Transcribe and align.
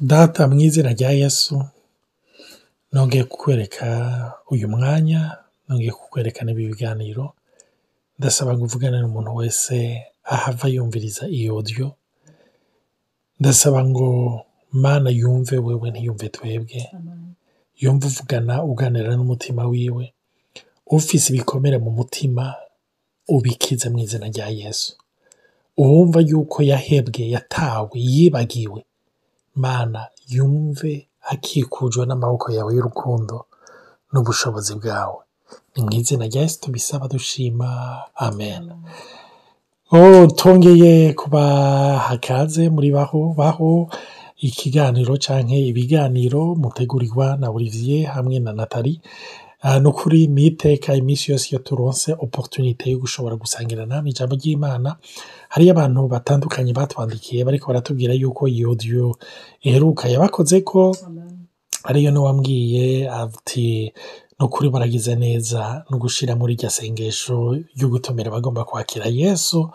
data 0.00 0.46
mu 0.48 0.60
izina 0.60 0.92
rya 0.92 1.10
yesu 1.10 1.64
nongeye 2.92 3.24
kukwereka 3.24 3.86
uyu 4.50 4.68
mwanya 4.68 5.36
nongeye 5.68 5.92
kukwereka 5.92 6.44
n'ibi 6.44 6.66
biganiro 6.68 7.32
ndasaba 8.18 8.54
ngo 8.56 8.64
uvugane 8.64 8.98
n'umuntu 9.00 9.34
wese 9.36 9.76
ahava 10.24 10.68
yumviriza 10.68 11.28
iyi 11.28 11.50
odiyo 11.50 11.88
ndasaba 13.40 13.84
ngo 13.84 14.08
mana 14.72 15.10
yumve 15.10 15.56
wewe 15.58 15.90
ntiyumve 15.90 16.28
twebwe. 16.28 16.80
Yumve 17.80 18.06
uvugana 18.06 18.64
uganira 18.64 19.16
n'umutima 19.16 19.62
wiwe. 19.66 20.12
Ufise 20.86 21.32
ibikomere 21.32 21.78
mu 21.78 21.90
mutima 21.90 22.54
ubikize 23.28 23.88
mu 23.88 23.98
izina 23.98 24.26
rya 24.28 24.48
yesu. 24.48 24.96
Uwumva 25.76 26.20
yuko 26.20 26.62
yahebwe 26.62 27.22
yatawe 27.34 27.90
yibagiwe. 27.94 28.80
Mana 29.56 30.00
yumve 30.28 30.92
akikujwe 31.32 32.02
n'amaboko 32.06 32.46
yawe 32.56 32.70
y'urukundo 32.76 33.36
n'ubushobozi 34.12 34.74
bwawe. 34.80 35.20
Ni 35.76 35.80
mu 35.84 35.90
izina 35.98 36.24
rya 36.30 36.42
yesu 36.42 36.60
tubisaba 36.60 37.08
dushima. 37.08 37.68
Amen. 38.26 38.64
Twongeye 40.36 41.12
kubaha 41.12 42.14
ikaze 42.14 42.68
muri 42.74 42.90
baho 42.90 43.34
baho 43.38 43.88
ikiganiro 44.36 45.16
canke 45.16 45.58
ibiganiro 45.70 46.54
mutegurirwa 46.54 47.36
na 47.40 47.50
Olivier 47.50 48.06
hamwe 48.14 48.38
na 48.38 48.52
Nathalie. 48.52 49.00
Ni 49.80 49.88
ukuri 49.88 50.26
ni 50.26 50.46
iteka 50.46 50.94
iminsi 50.94 51.32
yose 51.32 51.46
iyo 51.50 51.58
turonse 51.58 52.12
oporutunite 52.24 52.90
yo 52.90 52.98
gushobora 52.98 53.36
gusangira 53.36 53.86
namwe 53.86 54.10
ijambo 54.10 54.34
ry'imana 54.38 54.96
hariyo 55.48 55.72
abantu 55.74 56.00
batandukanye 56.08 56.72
batwandikiye 56.72 57.44
bariko 57.44 57.66
baratubwira 57.70 58.12
yuko 58.14 58.48
iyi 58.48 58.64
odiyo 58.66 59.18
iheruka. 59.66 60.08
Yabakoze 60.08 60.60
ko 60.60 60.94
ariyo 61.84 62.10
n'uwambwiye 62.12 63.10
ati 63.10 63.92
ni 64.38 64.42
ukuri 64.46 64.68
baragize 64.70 65.14
neza 65.16 65.84
no 65.90 65.96
gushira 65.98 66.36
muri 66.36 66.54
iryo 66.54 66.70
sengesho 66.70 67.36
ryo 67.76 67.88
gutumira 67.88 68.28
abagomba 68.30 68.64
kwakira 68.64 69.06
yesu. 69.10 69.70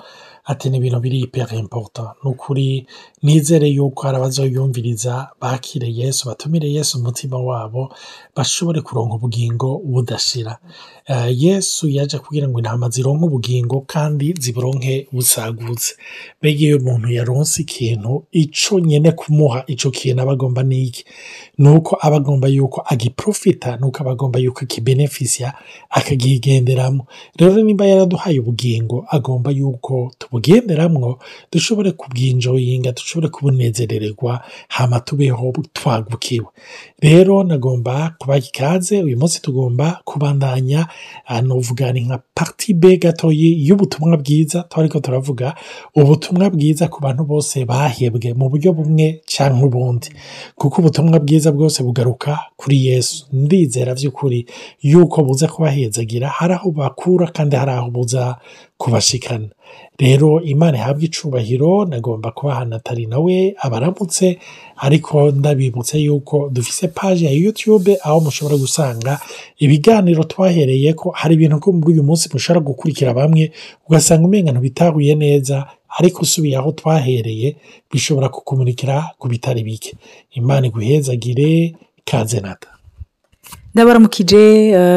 Ati 0.46 0.70
ni 0.70 0.78
ibintu 0.78 1.00
biri 1.00 1.20
ipere 1.20 1.58
importa. 1.58 2.14
Ni 2.24 2.32
ukuri 2.32 2.88
nizere 3.24 3.68
yuko 3.70 4.02
hari 4.04 4.18
abazoyumviriza 4.18 5.30
bakire 5.42 5.88
yesu 5.94 6.28
batumire 6.30 6.72
yesu 6.72 7.00
umutima 7.00 7.38
wabo 7.38 7.94
bashobore 8.36 8.82
kuronka 8.82 9.16
ubugingo 9.16 9.78
budashira. 9.86 10.58
Uh, 11.10 11.42
yesu 11.44 11.90
yaje 11.90 12.18
kugira 12.20 12.48
ngo 12.48 12.60
intama 12.60 12.90
zironke 12.90 13.26
ubugingo 13.26 13.82
kandi 13.88 14.34
ziburonke 14.40 15.08
busagutse. 15.12 15.96
Mbega 16.42 16.60
iyo 16.60 16.78
umuntu 16.78 17.10
yaronse 17.12 17.62
ikintu 17.62 18.24
ico 18.32 18.80
nyene 18.80 19.12
kumuha 19.12 19.64
ico 19.68 19.92
kintu 19.92 20.22
aba 20.22 20.32
agomba 20.32 20.64
niki 20.64 21.06
nuko 21.58 21.98
aba 22.02 22.18
agomba 22.18 22.48
yuko 22.48 22.82
agiprofita 22.86 23.78
nuko 23.78 23.98
aba 24.02 24.12
agomba 24.12 24.40
yuko 24.40 24.60
akibenefisia 24.64 25.54
akagigenderamwo 25.90 27.06
rero 27.38 27.64
nimba 27.64 27.86
yaraduhaye 27.86 28.40
ubugingo 28.40 29.06
agomba 29.10 29.52
yuko 29.52 30.12
tubugenderamwo 30.42 31.20
dushobore 31.52 31.92
kubwinjoyinga 31.92 32.92
dushobore 32.92 33.28
kubunezerererwa 33.30 34.42
hama 34.68 35.00
tubeho 35.00 35.54
twagukiwe 35.74 36.46
rero 37.00 37.44
nagomba 37.44 38.16
kubaha 38.20 38.40
ikaze 38.40 39.04
uyu 39.04 39.18
munsi 39.18 39.42
tugomba 39.42 40.00
kubandanya 40.06 40.88
novuga 41.44 41.92
ni 41.94 42.02
nka 42.02 42.20
parti 42.36 42.74
b 42.74 42.98
gatoyi 42.98 43.68
y'ubutumwa 43.68 44.18
bwiza 44.18 44.64
twariko 44.70 45.00
turavuga 45.00 45.56
ubutumwa 45.96 46.50
bwiza 46.50 46.88
ku 46.88 47.02
bantu 47.02 47.24
bose 47.24 47.66
bahebwe 47.66 48.34
mu 48.34 48.50
buryo 48.50 48.74
bumwe 48.74 49.22
canke 49.28 49.66
ubundi. 49.66 50.10
Kuko 50.56 50.82
ubutumwa 50.82 51.20
bwiza 51.20 51.52
bwose 51.52 51.84
bugaruka 51.84 52.40
kuri 52.56 52.86
yesu. 52.88 53.26
Ndizera 53.34 53.94
vy'ukuri 53.94 54.46
yuko 54.82 55.24
buza 55.24 55.48
kubahezagira 55.48 56.28
hari 56.30 56.54
aho 56.54 56.72
bakura 56.72 57.28
kandi 57.28 57.56
hari 57.56 57.72
aho 57.72 57.90
buza 57.92 58.38
kubashikana. 58.78 59.50
Rero 60.00 60.42
imana 60.42 60.78
ihabwa 60.78 61.04
icubahiro 61.04 61.86
nagomba 61.86 62.32
kubaha 62.32 62.66
natali 62.66 63.06
nawe 63.06 63.56
abaramutse 63.58 64.38
ariko 64.78 65.32
ndabibutse 65.32 65.98
yuko 66.00 66.50
dufise 66.50 66.88
paji 66.88 67.26
ya 67.26 67.32
youtube 67.32 67.98
aho 68.04 68.20
mushobora 68.20 68.58
gusanga 68.58 69.20
ibiganiro 69.60 70.24
twahereye 70.24 70.94
ko 70.94 71.10
hari 71.10 71.36
ibintu 71.36 71.60
ko 71.60 71.72
muri 71.72 71.94
uyu 71.94 72.04
munsi 72.04 72.30
mushobora 72.34 72.66
gukurikira 72.66 73.14
bamwe 73.14 73.52
ugasanga 73.88 74.26
umenga 74.28 74.52
ntibitahuye 74.52 75.16
neza 75.16 75.66
ariko 76.00 76.22
usubiye 76.24 76.58
aho 76.58 76.72
twahereye 76.72 77.56
bishobora 77.92 78.30
kukumurikira 78.30 79.12
ku 79.20 79.28
bitari 79.28 79.64
bike. 79.64 79.94
Imana 80.32 80.68
iguhezagire 80.68 81.76
kaze 82.06 82.40
nata. 82.40 82.71
Ndabaramukije 83.76 84.42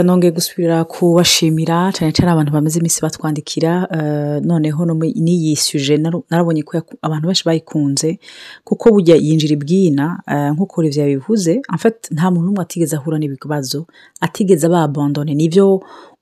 nongeye 0.02 0.32
gusubira 0.34 0.84
kubashimira 0.84 1.92
cyane 1.94 2.10
cyane 2.16 2.30
abantu 2.32 2.50
bamaze 2.52 2.78
iminsi 2.78 3.00
batwandikira 3.06 3.72
noneho 4.42 4.80
n'iyishyuje 5.24 5.94
narabonye 6.30 6.62
ko 6.66 6.72
abantu 7.06 7.26
benshi 7.30 7.44
bayikunze 7.48 8.18
kuko 8.66 8.84
bujya 8.94 9.14
yinjira 9.16 9.52
ibwina 9.54 10.04
nk'uko 10.54 10.80
Olivier 10.80 11.06
yabivuze 11.06 11.52
nta 12.14 12.26
muntu 12.30 12.46
n'umwe 12.50 12.62
atigeze 12.66 12.96
ahura 12.98 13.18
n'ibibazo 13.18 13.86
atigeze 14.20 14.66
ababondone 14.66 15.32
ni 15.38 15.46
byo 15.48 15.66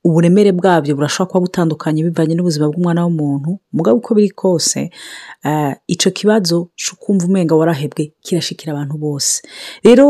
uburemere 0.04 0.52
bwabyo 0.52 0.94
burashobora 0.98 1.28
kuba 1.30 1.40
butandukanye 1.46 2.02
bivanye 2.02 2.34
n'ubuzima 2.34 2.66
bw'umwana 2.68 3.04
w'umuntu 3.06 3.50
mugabo 3.72 3.96
uko 4.02 4.14
biri 4.14 4.30
kose 4.34 4.90
icyo 5.86 6.10
kibazo 6.10 6.68
cyo 6.76 6.94
kumva 7.00 7.26
umenga 7.26 7.54
warahebwe 7.54 8.12
kirashikira 8.24 8.72
abantu 8.74 8.94
bose. 8.98 9.42
Rero 9.86 10.06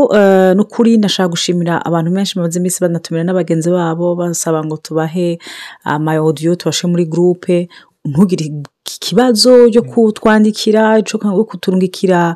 ni 0.55 0.61
ukuri 0.61 0.97
ndashaka 0.97 1.29
gushimira 1.29 1.73
abantu 1.85 2.09
benshi 2.11 2.33
bamaze 2.35 2.57
iminsi 2.59 2.81
banatumira 2.81 3.23
n'abagenzi 3.23 3.69
babo 3.71 4.15
basaba 4.15 4.65
ngo 4.65 4.77
tubahe 4.77 5.37
amayodiyo 5.83 6.55
tubashe 6.55 6.87
muri 6.87 7.05
gurupe 7.05 7.69
ntugire 8.05 8.45
ikibazo 8.97 9.69
cyo 9.71 9.81
kutwandikira 9.85 11.01
cyo 11.07 11.17
kuturungikira 11.49 12.35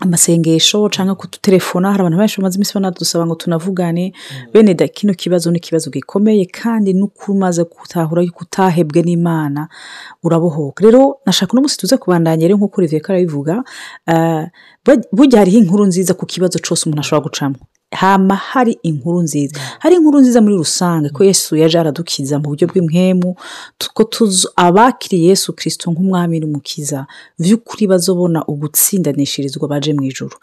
amasengesho 0.00 0.88
cyangwa 0.88 1.14
kudutelefona 1.14 1.88
hari 1.90 2.00
abantu 2.00 2.18
benshi 2.18 2.36
bamaze 2.40 2.56
iminsi 2.56 2.74
banadusaba 2.74 3.26
ngo 3.26 3.34
tunavugane 3.34 4.12
bene 4.52 4.74
da 4.74 4.88
kino 4.88 5.14
kibazo 5.14 5.50
ni 5.50 5.58
ikibazo 5.58 5.90
gikomeye 5.90 6.44
kandi 6.52 6.92
n'uko 6.92 7.32
umaze 7.32 7.64
gutahura 7.64 8.22
yuko 8.22 8.44
utahebwe 8.44 9.02
n'imana 9.02 9.68
urabohoka. 10.22 10.84
Rero 10.84 11.18
nashaka 11.26 11.52
uno 11.52 11.62
munsi 11.62 11.78
tuze 11.78 11.96
kubandanya 11.96 12.44
rero 12.46 12.56
nk'uko 12.58 12.80
Olivier 12.80 13.02
arabivuga 13.08 13.64
burya 15.12 15.38
hariho 15.40 15.58
inkuru 15.58 15.86
nziza 15.86 16.14
ku 16.14 16.26
kibazo 16.26 16.58
cyose 16.58 16.84
umuntu 16.86 17.00
ashobora 17.00 17.24
gucamo. 17.26 17.56
Hama 17.94 18.34
hari 18.34 18.78
inkuru 18.82 19.22
nziza. 19.22 19.60
Hari 19.78 19.94
inkuru 19.96 20.20
nziza 20.20 20.40
muri 20.40 20.56
rusange 20.56 21.08
ko 21.10 21.24
yesu 21.24 21.56
yaje 21.56 21.78
aradukiza 21.78 22.38
mu 22.38 22.44
buryo 22.50 22.66
bw'imwemu 22.68 23.36
ko 23.94 24.02
abakiriye 24.56 25.28
yesu 25.30 25.52
kirisito 25.52 25.90
nk'umwami 25.90 26.40
n'umukiza 26.40 27.06
by'ukuri 27.38 27.86
bazobona 27.86 28.44
ugutsindanishirizwa 28.46 29.68
baje 29.68 29.92
mu 29.94 30.02
ijoro 30.04 30.36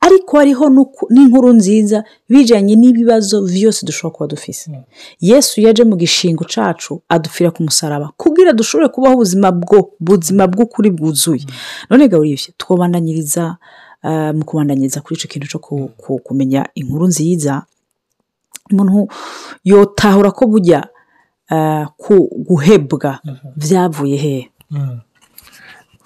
ariko 0.00 0.36
hariho 0.38 0.64
n'inkuru 1.10 1.52
nziza 1.52 2.04
bijyanye 2.28 2.74
n'ibibazo 2.76 3.42
byose 3.44 3.86
dushobora 3.86 4.14
kuba 4.14 4.26
dufise. 4.32 4.70
Yesu 5.20 5.60
yaje 5.60 5.84
mu 5.84 5.96
gishingo 5.96 6.44
cacu 6.44 7.02
adupfira 7.08 7.50
ku 7.50 7.62
musaraba 7.62 8.10
kugira 8.16 8.52
dushobore 8.52 8.88
kubaho 8.88 9.14
ubuzima 9.14 9.48
bwo 9.52 9.90
buzima 10.00 10.46
bw'ukuri 10.48 10.90
bwuzuye. 10.90 11.44
None 11.90 12.08
gaburibye 12.08 12.52
twobandanyiriza 12.60 13.56
mu 14.36 14.42
kubandanyiriza 14.44 15.00
kuri 15.00 15.14
icyo 15.18 15.28
kintu 15.28 15.46
cyo 15.50 15.58
kumenya 16.24 16.66
inkuru 16.74 17.06
nziza. 17.08 17.62
Umuntu 18.70 19.08
yotahura 19.64 20.30
ko 20.30 20.46
bujya 20.46 20.88
guhebwa 22.48 23.20
byavuye 23.56 24.16
hehe 24.16 24.50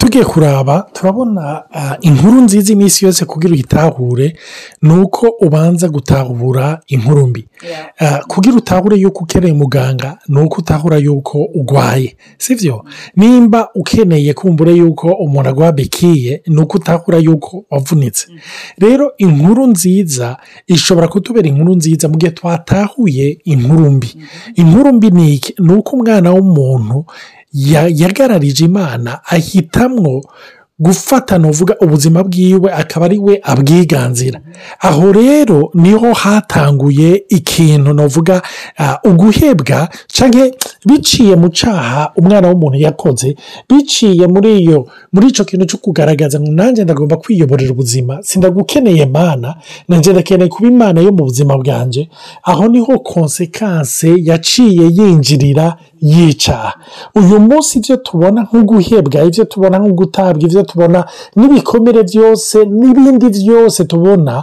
tugiye 0.04 0.24
kuraba 0.24 0.86
turabona 0.92 1.62
inkuru 2.00 2.40
nziza 2.40 2.72
iminsi 2.72 3.04
yose 3.04 3.24
kugira 3.24 3.52
uyitahure 3.54 4.36
ni 4.82 4.92
uko 4.92 5.28
ubanza 5.40 5.88
gutahura 5.88 6.80
inkuru 6.86 7.26
mbi. 7.26 7.48
Kugira 8.28 8.56
utahure 8.56 8.96
yuko 8.96 9.24
ukeneye 9.24 9.52
umuganga 9.52 10.18
ni 10.28 10.40
uko 10.40 10.56
utahura 10.60 10.96
yuko 10.96 11.48
urwaye 11.54 12.16
sibyo 12.38 12.84
nimba 13.16 13.68
ukeneye 13.74 14.34
kumbura 14.34 14.70
yuko 14.72 15.08
umuntu 15.12 15.48
agwa 15.48 15.72
bekiye 15.72 16.42
ni 16.46 16.60
uko 16.60 16.76
utahura 16.78 17.18
yuko 17.18 17.64
wavunitse. 17.70 18.26
Rero 18.78 19.12
inkuru 19.18 19.66
nziza 19.66 20.36
ishobora 20.66 21.08
kutubera 21.08 21.48
inkuru 21.48 21.74
nziza 21.74 22.08
mu 22.08 22.16
gihe 22.16 22.32
twatahuye 22.32 23.38
inkuru 23.44 23.90
mbi. 23.90 24.16
Inkuru 24.54 24.92
mbi 24.92 25.10
ni 25.10 25.34
iki? 25.34 25.54
Ni 25.58 25.72
uko 25.72 25.96
umwana 25.96 26.30
w'umuntu 26.32 27.04
yagararije 27.54 28.64
imana 28.64 29.20
ahitamwo 29.24 30.22
gufata 30.78 31.38
nuvuga 31.38 31.74
ubuzima 31.80 32.22
bwiwe 32.24 32.72
akaba 32.72 33.06
ari 33.06 33.18
we 33.18 33.40
abwiganzira. 33.42 34.40
Aho 34.80 35.12
rero 35.12 35.70
ni 35.74 35.92
ho 35.92 36.12
hatanguye 36.12 37.24
ikintu 37.28 37.92
nuvuga 37.94 38.42
ah, 38.78 38.98
uguhebwa 39.04 39.88
cyangwa 40.08 40.50
biciye 40.86 41.36
mu 41.36 41.48
cyaha 41.48 42.12
umwana 42.16 42.48
w'umuntu 42.48 42.78
yakoze 42.78 43.36
biciye 43.70 44.26
muri 44.26 44.58
iyo 44.62 44.86
muri 45.12 45.26
icyo 45.30 45.44
kintu 45.44 45.64
cyo 45.66 45.78
kugaragaza 45.78 46.40
ngo 46.40 46.50
nanjye 46.52 46.84
ndagomba 46.84 47.16
kwiyoborera 47.16 47.70
ubuzima 47.72 48.18
sindagukeneye 48.22 49.06
mana 49.06 49.54
nanjye 49.88 50.12
ndakeneye 50.12 50.48
kuba 50.50 50.68
imana 50.68 51.00
yo 51.00 51.12
mu 51.14 51.24
buzima 51.24 51.54
bwanjye 51.58 52.08
aho 52.42 52.68
ni 52.68 52.80
ho 52.80 52.98
konsekanse 52.98 54.10
yaciye 54.18 54.84
yinjirira 54.96 55.76
yicaha 56.12 56.72
uyu 57.18 57.36
munsi 57.48 57.72
ibyo 57.78 57.96
tubona 58.06 58.40
nk'uguhebwa 58.46 59.18
ibyo 59.28 59.44
tubona 59.52 59.76
nk'ugutabwa 59.80 60.42
ibyo 60.46 60.62
tubona 60.70 61.00
n'ibikomere 61.36 62.00
byose 62.10 62.56
n'ibindi 62.78 63.26
byose 63.44 63.80
tubona 63.90 64.34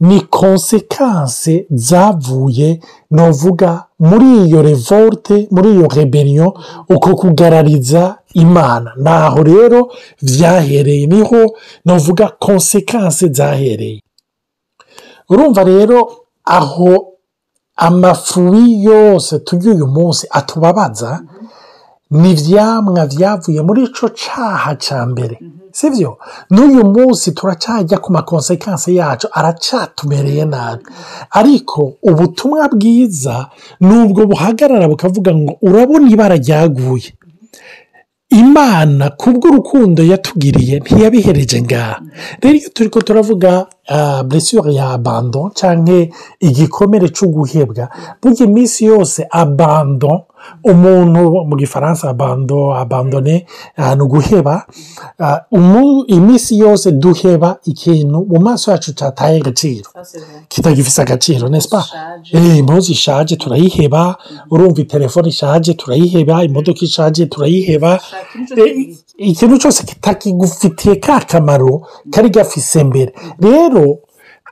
ni 0.00 0.18
konsekanse 0.20 1.66
zavuye 1.88 2.68
novuga 3.10 3.70
muri 4.08 4.28
iyo 4.44 4.62
revolte 4.62 5.36
muri 5.54 5.68
iyo 5.74 5.86
rebellion 5.96 6.52
uko 6.94 7.08
kugarariza 7.20 8.02
imana. 8.34 8.90
Naho 8.96 9.42
rero 9.42 9.80
byahereye 10.22 11.06
ni 11.06 11.20
ho 11.28 11.40
novuga 11.86 12.26
konsekanse 12.44 13.28
zahereye. 13.38 14.00
Urumva 15.30 15.62
rero 15.64 15.98
aho 16.44 17.13
amafuwi 17.76 18.84
yose 18.84 19.38
turya 19.38 19.72
uyu 19.74 19.86
munsi 19.86 20.26
atubabaza 20.30 21.22
ni 22.10 22.30
ibyamwa 22.32 23.06
byavuye 23.06 23.60
muri 23.66 23.80
icyo 23.88 24.08
cyaha 24.08 24.74
cya 24.84 25.06
mbere 25.06 25.36
si 25.72 25.90
byo 25.90 26.10
n'uyu 26.50 26.84
munsi 26.94 27.32
turacyajya 27.34 27.98
ku 27.98 28.12
makonsekansi 28.12 28.94
yacu 28.96 29.26
aracyatumereye 29.32 30.44
nabi. 30.44 30.84
Ariko 31.30 31.92
ubutumwa 32.02 32.68
bwiza 32.74 33.46
ni 33.80 33.94
ubwo 34.02 34.26
buhagarara 34.30 34.86
bukavuga 34.88 35.34
ngo 35.34 35.52
urabona 35.62 36.06
ibara 36.14 36.36
ryaguye. 36.38 37.10
Imana 38.42 39.04
kubw'urukundo 39.20 40.00
yatugiriye 40.12 40.74
ntiyabihereje 40.82 41.58
ngaha 41.62 41.96
rero 42.42 42.56
iyo 42.58 42.68
turi 42.74 42.88
ko 42.94 42.98
turavuga 43.06 43.50
buresiyeri 44.26 44.74
ya 44.76 44.86
abando 44.96 45.40
cyangwa 45.58 45.98
igikomere 46.48 47.06
cyo 47.16 47.26
guhebwa 47.34 47.84
burya 48.22 48.42
iminsi 48.48 48.80
yose 48.90 49.20
abando 49.30 50.12
umuntu 50.64 51.20
mu 51.48 51.56
gifaransa 51.56 52.08
abando 52.10 52.74
abandone 52.74 53.46
ni 53.96 54.02
uguheba 54.02 54.66
iminsi 56.06 56.58
yose 56.58 56.92
duheba 56.92 57.56
ikintu 57.64 58.18
mu 58.30 58.40
maso 58.40 58.70
yacu 58.72 58.92
cyataye 58.94 59.36
agaciro. 59.40 59.90
Kitagifite 60.48 60.98
agaciro 61.02 61.48
nesipa 61.48 61.84
impuzu 62.32 62.92
ishaje 62.92 63.36
turayiheba. 63.36 64.16
Urumva 64.50 64.84
telefone 64.84 65.28
ishaje 65.28 65.74
turayiheba. 65.74 66.44
Imodoka 66.44 66.80
ishaje 66.84 67.26
turayiheba. 67.26 68.00
Ikintu 69.18 69.58
cyose 69.58 69.82
kitakigufitiye 69.86 70.96
ka 70.96 71.20
kamaro 71.20 71.82
kari 72.10 72.30
gafise 72.30 72.84
mbere. 72.84 73.12
Rero 73.40 73.98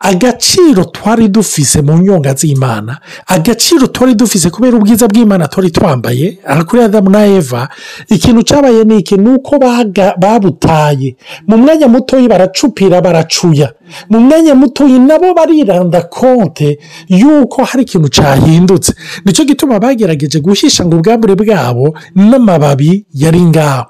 agaciro 0.03 0.85
twari 0.85 1.29
dufise 1.29 1.83
mu 1.83 1.99
nyunga 1.99 2.35
z'imana. 2.35 2.99
Agaciro 3.27 3.87
twari 3.87 4.15
dufise 4.15 4.51
kubera 4.51 4.77
ubwiza 4.77 5.09
bw'imana 5.09 5.49
twari 5.49 5.71
twambaye. 5.71 6.39
Aha 6.47 6.65
kuri 6.65 6.83
adamu 6.83 7.11
na 7.11 7.27
eva 7.27 7.69
ikintu 8.09 8.43
cyabaye 8.43 8.85
ni 8.85 8.99
iki? 8.99 9.17
Ni 9.17 9.29
uko 9.31 9.59
babutaye. 10.19 11.17
Mu 11.47 11.57
mwanya 11.59 11.89
mutoya 11.89 12.29
baracupira 12.29 13.01
baracuya. 13.01 13.73
Mu 14.11 14.21
mwanya 14.21 14.55
mutoya 14.55 14.99
nabo 14.99 15.35
bariranda 15.35 16.03
konte 16.03 16.79
y'uko 17.09 17.65
hari 17.65 17.83
ikintu 17.83 18.09
cyahindutse. 18.09 18.93
Nicyo 19.25 19.45
gituma 19.45 19.79
bagerageje 19.81 20.41
guhisha 20.41 20.85
ngo 20.87 20.97
ubwambure 20.97 21.35
bwabo 21.35 21.95
n'amababi 22.15 23.05
yari 23.15 23.41
ngaho. 23.43 23.85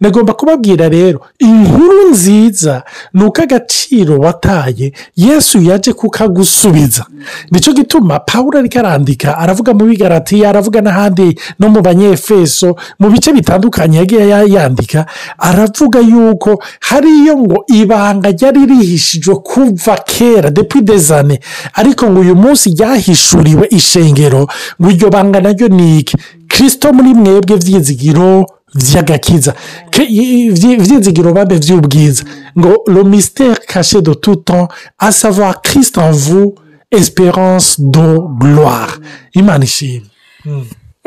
Nagomba 0.00 0.32
kubabwira 0.34 0.88
rero 0.88 1.20
inkuru 1.38 2.10
nziza 2.10 2.82
ni 3.14 3.24
uko 3.24 3.42
agaciro 3.42 4.18
wataye 4.18 4.92
yesu 5.16 5.62
yaje 5.62 5.92
kukagusubiza. 5.92 7.06
Nicyo 7.50 7.72
gituma 7.72 8.20
paul 8.20 8.56
ariko 8.56 8.78
arandika 8.78 9.38
aravuga 9.38 9.74
mu 9.74 9.84
bigaratiya 9.84 10.48
aravuga 10.50 10.80
n'ahandi 10.80 11.38
no 11.58 11.68
mu 11.68 11.80
banyefeso 11.82 12.76
mu 13.00 13.10
bice 13.10 13.32
bitandukanye 13.32 13.98
yagiye 13.98 14.28
yandika 14.52 15.06
aravuga 15.38 16.00
yuko 16.00 16.62
hariyo 16.80 17.38
ngo 17.38 17.64
ibanga 17.68 18.30
ryari 18.30 18.66
rihishijwe 18.66 19.34
kuva 19.48 19.94
kera 19.96 20.50
depui 20.50 20.80
dezane 20.82 21.40
ariko 21.74 22.10
ngo 22.10 22.20
uyu 22.20 22.34
munsi 22.36 22.70
ryahishuriwe 22.70 23.66
ishengero 23.70 24.42
ngo 24.80 24.90
iryo 24.90 25.08
banga 25.10 25.40
naryo 25.40 25.68
ni 25.68 25.98
iki? 25.98 26.16
Kirisito 26.48 26.92
muri 26.92 27.14
mwebwe 27.14 27.56
byizigiro 27.56 28.46
by'agakiza 28.74 29.52
ibyizigiro 29.98 31.32
babe 31.32 31.58
by'ubwiza 31.58 32.24
ngo 32.58 32.72
lomisiteri 32.86 33.60
kashe 33.66 34.00
do 34.02 34.14
tuto 34.14 34.68
asava 34.98 35.54
kirisito 35.64 36.00
avu 36.00 36.58
esperance 36.90 37.68
do 37.78 38.06
gloire. 38.40 38.92
Imana 39.32 39.64
ishimwe. 39.64 40.06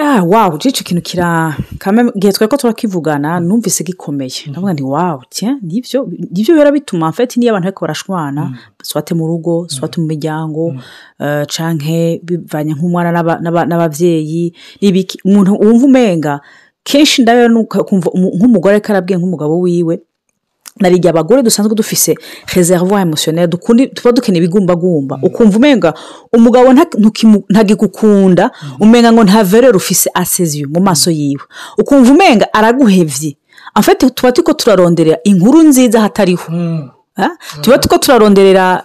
Wawu 0.04 0.58
icyo 0.58 0.84
kintu 0.84 1.02
kira 1.02 1.56
igihe 2.16 2.34
twari 2.34 2.50
ko 2.50 2.58
turakivugana 2.58 3.40
numvise 3.40 3.84
gikomeye. 3.84 4.48
Ndavuga 4.48 4.74
ni 4.74 4.82
wawu 4.82 5.22
ni 5.62 5.82
byo 5.82 6.06
biba 6.56 6.72
bituma 6.72 7.10
mfite 7.10 7.38
niyo 7.40 7.52
abantu 7.52 7.68
ariko 7.68 7.82
barashwana 7.86 8.58
swate 8.84 9.14
mu 9.16 9.28
rugo 9.28 9.68
swate 9.70 10.00
mu 10.02 10.08
miryango 10.08 10.74
canke 11.48 12.22
bivanye 12.24 12.74
nk'umwana 12.74 13.12
n'ababyeyi 13.68 14.54
umuntu 15.26 15.60
wumva 15.60 15.86
umenga 15.86 16.40
kenshi 16.84 17.22
ndabona 17.22 17.60
nk'umugore 18.38 18.76
ariko 18.76 18.92
arabwiye 18.92 19.18
nk'umugabo 19.20 19.60
wiwe 19.60 20.00
narigihe 20.80 21.10
abagore 21.10 21.44
dusanzwe 21.44 21.76
dufise 21.76 22.16
reservoir 22.56 23.02
emotionelle 23.02 23.48
tuba 23.94 24.12
dukeneye 24.12 24.44
ibigumbagumba. 24.44 25.20
Ukumva 25.24 25.58
umenga 25.58 25.94
umugabo 26.34 26.74
ntagikukunda 27.50 28.52
umenga 28.80 29.12
ngo 29.14 29.24
nta 29.24 29.44
verere 29.44 29.78
ufise 29.78 30.10
aseziyo 30.14 30.68
mu 30.70 30.80
maso 30.82 31.12
yiwe. 31.12 31.44
Ukumva 31.78 32.12
umenga 32.12 32.54
araguhevye. 32.54 33.36
Afite 33.74 34.10
tuba 34.10 34.32
turiko 34.32 34.54
turaronderera 34.54 35.18
inkuru 35.24 35.62
nziza 35.64 36.02
hatariho. 36.02 36.48
Tuba 37.62 37.78
turiko 37.78 37.98
turaronderera 37.98 38.84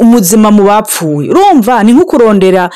umuzima 0.00 0.50
mu 0.50 0.62
bapfuye 0.64 1.30
urumva 1.30 1.82
ni 1.82 1.92
nko 1.92 2.04
kurondera 2.04 2.70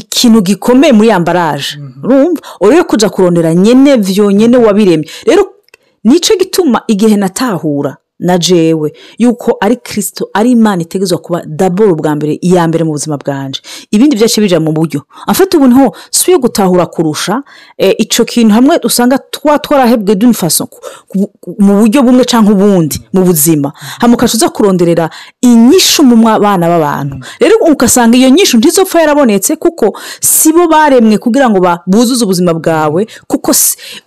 ikintu 0.00 0.40
gikomeye 0.42 0.92
muri 0.92 1.10
ambaraje. 1.12 1.78
Urumva? 2.04 2.40
Uriyo 2.60 2.84
kujya 2.84 3.08
kurondera 3.10 3.54
nyine 3.54 3.96
byonyine 3.96 4.56
wabiremye. 4.56 5.08
Rero 5.26 5.42
ni 6.04 6.20
cyo 6.20 6.36
gituma 6.36 6.82
igihe 6.88 7.16
natahura 7.16 7.96
na 8.20 8.38
jewe 8.38 8.92
yuko 9.18 9.56
ari 9.60 9.76
kirisito 9.76 10.28
ari 10.34 10.50
imana 10.50 10.82
itegerezwa 10.82 11.18
kuba 11.18 11.42
daboro 11.46 11.94
bwa 11.94 12.14
mbere 12.16 12.38
iya 12.40 12.68
mbere 12.68 12.84
mu 12.84 12.92
buzima 12.92 13.16
bwanje. 13.18 13.60
Ibindi 13.90 14.16
byose 14.16 14.40
bijya 14.40 14.60
mu 14.60 14.72
buryo. 14.72 15.02
Afite 15.26 15.56
ubu 15.56 15.66
ni 15.68 15.74
ho 15.74 15.94
si 16.10 16.36
gutahura 16.38 16.86
kurusha 16.86 17.42
icyo 17.98 18.24
kintu 18.24 18.54
hamwe 18.54 18.78
usanga 18.84 19.18
twa 19.18 19.58
twarahebwe 19.58 20.32
faso 20.32 20.68
mu 21.58 21.72
buryo 21.80 22.02
bumwe 22.02 22.24
cyangwa 22.24 22.52
ubundi 22.52 23.00
mu 23.12 23.22
buzima. 23.24 23.72
Hamukasha 24.00 24.36
uza 24.36 24.48
kuronderera 24.48 25.10
inyishu 25.40 26.02
mu 26.04 26.16
bana 26.16 26.68
b'abantu. 26.68 27.16
Rero 27.40 27.56
ugasanga 27.70 28.16
iyo 28.16 28.28
nyishu 28.30 28.56
ntizopfa 28.58 29.00
yarabonetse 29.00 29.56
kuko 29.56 29.98
si 30.20 30.52
bo 30.52 30.68
baremwe 30.68 31.18
kugira 31.18 31.50
ngo 31.50 31.58
buzuze 31.86 32.24
ubuzima 32.24 32.54
bwawe 32.54 33.06
kuko 33.26 33.52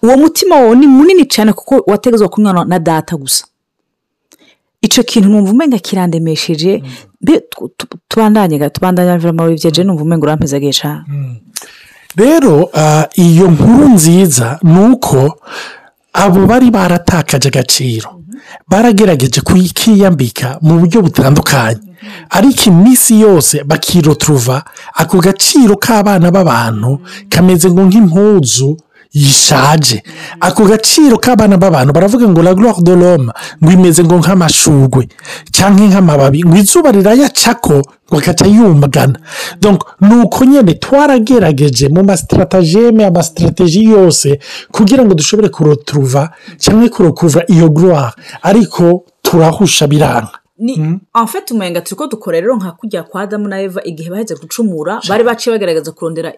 uwo 0.04 0.18
mutima 0.18 0.56
wawe 0.56 0.76
ni 0.76 0.88
munini 0.88 1.26
cyane 1.26 1.54
kuko 1.54 1.84
wategezwa 1.88 2.30
kunywa 2.30 2.66
na 2.66 2.80
data 2.80 3.16
gusa. 3.18 3.46
Icyo 4.86 5.02
kintu 5.04 5.30
numva 5.30 5.52
umenga 5.52 5.78
kirandemesheje 5.80 6.84
tubandanye 8.10 8.70
tubandanye 8.70 9.32
muri 9.32 9.56
byeje 9.60 9.82
numva 9.84 10.04
umenga 10.04 10.24
urampezagiye 10.28 10.74
cyane 10.82 11.04
rero 12.16 12.70
iyo 13.16 13.46
nkuru 13.54 13.86
nziza 13.96 14.60
ni 14.64 14.80
uko 14.92 15.20
abo 16.14 16.46
bari 16.46 16.70
baratakaje 16.72 17.48
agaciro. 17.50 18.10
Baragerageje 18.70 19.42
kuyikiyambika 19.42 20.58
mu 20.62 20.74
buryo 20.80 21.02
butandukanye. 21.02 21.80
Ariko 22.30 22.62
iminsi 22.70 23.18
yose 23.26 23.64
bakiroturuva 23.66 24.62
ako 24.94 25.18
gaciro 25.26 25.74
k'abana 25.84 26.30
b'abantu 26.36 27.00
kameze 27.30 27.68
ngo 27.72 27.82
nk'impuzu 27.88 28.78
yishaje 29.14 30.04
ako 30.40 30.66
gaciro 30.66 31.18
k'abana 31.18 31.58
b'abantu 31.58 31.94
baravuga 31.94 32.28
ngo 32.30 32.42
gloire 32.56 32.82
de 32.82 32.96
l'homme 32.96 33.32
ngo 33.64 33.72
imeze 33.72 34.04
ngo 34.04 34.18
nk'amashugwe 34.18 35.08
cyangwa 35.52 35.86
nk'amababi 35.88 36.44
ngo 36.44 36.56
izuba 36.58 36.92
rirayacako 36.92 37.82
ngo 38.10 38.18
akaca 38.18 38.46
yumagana 38.46 39.20
donc 39.62 39.80
ni 40.02 40.16
uko 40.16 40.46
nyine 40.46 40.74
twaragerageje 40.74 41.90
mu 41.90 42.04
masitaratageme 42.04 43.06
amasitarategi 43.06 43.84
yose 43.86 44.40
kugira 44.72 45.06
ngo 45.06 45.14
dushobore 45.14 45.50
kuroturuva 45.50 46.32
cyangwa 46.58 46.90
kurokuvura 46.90 47.46
iyo 47.48 47.70
gloire. 47.70 48.12
Ariko 48.42 49.04
turahusha 49.22 49.88
biranga. 49.88 50.43
Ni 50.64 51.00
amfite 51.14 51.52
umenga 51.54 51.82
turi 51.82 51.96
ko 52.00 52.08
dukora 52.08 52.40
rero 52.42 52.56
nka 52.56 52.72
kujya 52.72 53.04
kwa 53.04 53.22
adamu 53.22 53.48
na 53.48 53.60
eva 53.62 53.82
igihe 53.84 54.10
baheze 54.10 54.36
gucumura 54.36 55.02
bari 55.10 55.24
baciye 55.24 55.52
bagaragaza 55.56 55.92
kurondera 55.92 56.32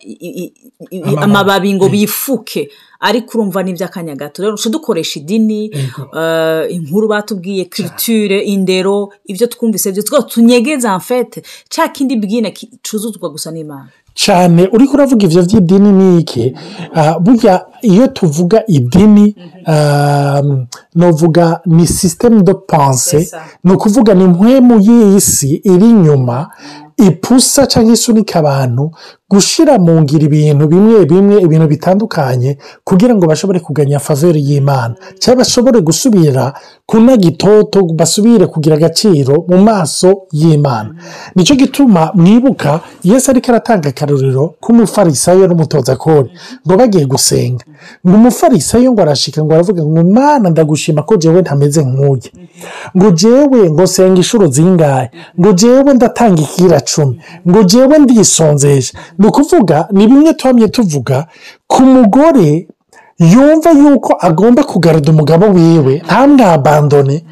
amababi. 1.22 1.74
ngo 1.74 1.90
bifuke. 1.90 2.70
Ariko 3.00 3.38
urumva 3.38 3.64
ni 3.64 3.72
iby'akanya 3.72 4.16
gato. 4.16 4.42
Rero 4.42 4.58
dukoresha 4.70 5.20
idini 5.20 5.70
eh, 6.18 6.66
inkuru 6.70 7.08
batubwiye 7.08 7.66
kiritire 7.66 8.40
indero 8.40 9.12
ibyo 9.26 9.48
twumvise 9.48 9.94
twose 9.94 10.28
tunyegeza 10.28 10.92
amfete 10.92 11.44
cya 11.70 11.88
kindi 11.94 12.16
bwina 12.16 12.50
gicuruzwa 12.50 13.30
gusa 13.30 13.52
n'imana. 13.52 13.90
Cyane. 14.16 14.62
Uri 14.74 14.88
kuravuga 14.88 15.26
ibyo 15.28 15.42
by'idini 15.44 15.92
ni 15.92 16.20
iki? 16.20 16.56
Ah, 16.96 17.20
burya 17.20 17.66
iyo 17.82 18.08
tuvuga 18.08 18.64
idini 18.68 19.36
ah, 19.68 20.42
nuvuga 20.96 21.60
ni 21.66 21.88
sisiteme 21.88 22.42
do 22.44 22.54
panse 22.54 23.30
ni 23.64 23.72
ukuvuga 23.74 24.14
ni 24.14 24.24
impwemu 24.24 24.80
y'iyi 24.80 25.22
si 25.22 25.50
iri 25.64 25.90
inyuma 25.90 26.48
ipusa 26.98 27.68
cyangwa 27.68 27.94
isunika 27.94 28.40
abantu 28.40 28.92
gushyira 29.36 29.80
mu 29.82 30.02
ngiro 30.02 30.26
ibintu 30.30 30.64
bimwe 30.70 31.06
bimwe 31.10 31.36
ibintu 31.46 31.68
bitandukanye 31.74 32.58
kugira 32.86 33.16
ngo 33.16 33.26
bashobore 33.28 33.60
kuganya 33.60 33.98
faveri 34.00 34.40
y'imana. 34.48 34.94
Cyangwa 35.20 35.42
bashobore 35.42 35.82
gusubira 35.82 36.54
kunaga 36.86 37.26
itoto 37.28 37.80
basubire 38.00 38.46
kugira 38.48 38.76
agaciro 38.78 39.34
mu 39.50 39.58
maso 39.58 40.10
y'imana. 40.32 40.90
Nicyo 41.36 41.56
gituma 41.56 42.12
mwibuka 42.14 42.80
yesu 43.04 43.32
ariko 43.32 43.50
aratanga 43.52 43.90
akaruriro 43.90 44.54
k'umufarisayo 44.62 45.48
n'umutoza 45.48 45.96
kode 45.98 46.30
ngo 46.68 46.74
bagiye 46.78 47.06
gusenga. 47.10 47.66
Ngo 48.06 48.16
umufarisayo 48.18 48.92
ngo 48.94 49.02
arashika 49.02 49.42
ngo 49.44 49.54
aravuga 49.54 49.82
ngo 49.84 50.04
mana 50.04 50.50
ndagushima 50.50 51.02
ko 51.02 51.18
jewe 51.18 51.42
ntameze 51.42 51.82
nk'uye 51.82 52.30
ngo 52.98 53.10
jewe 53.12 53.70
ngo 53.74 53.88
senga 53.88 54.18
inshuro 54.22 54.46
zingahe. 54.48 55.10
Ngo 55.40 55.50
jewe 55.54 55.94
ndatanga 55.94 56.42
ikira 56.42 56.80
cumi. 56.82 57.18
Ngo 57.50 57.64
jewe 57.64 57.96
ndisonzesha 58.00 58.94
ni 59.18 59.28
ukuvuga 59.28 59.88
ni 59.92 60.08
bimwe 60.08 60.34
tuhamye 60.34 60.68
tuvuga 60.68 61.28
ku 61.68 61.82
mugore 61.84 62.68
yumva 63.20 63.70
yuko 63.72 64.18
agomba 64.20 64.64
kugarura 64.64 65.12
umugabo 65.12 65.46
wiwe 65.56 66.02
ntamwabandone 66.06 67.24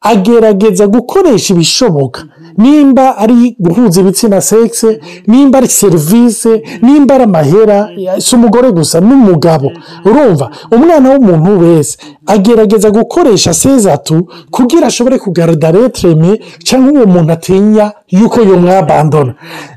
agerageza 0.00 0.86
gukoresha 0.86 1.54
ibishoboka. 1.54 2.20
Nimba 2.56 3.16
ari 3.18 3.56
guhuza 3.58 4.00
ibitsina 4.00 4.40
sekise 4.40 5.00
nimba 5.26 5.58
ari 5.58 5.68
serivisi 5.68 6.52
nimba 6.82 7.14
ari 7.14 7.24
amahera 7.24 7.88
si 8.18 8.34
umugore 8.36 8.70
gusa 8.72 9.00
n'umugabo 9.00 9.68
urumva 10.04 10.50
umwana 10.76 11.06
w'umuntu 11.10 11.50
wese 11.62 11.98
agerageza 12.26 12.90
gukoresha 12.90 13.54
sezatu 13.54 14.28
kugira 14.50 14.86
ashobore 14.86 15.18
kugarura 15.18 15.70
retreme 15.70 16.40
cyangwa 16.66 16.92
uwo 16.92 17.06
muntu 17.06 17.32
atinya 17.32 17.92
yuko 18.08 18.40
yamwabandona 18.42 19.34